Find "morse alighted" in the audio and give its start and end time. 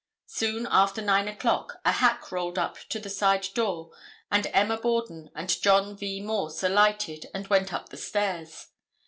6.21-7.27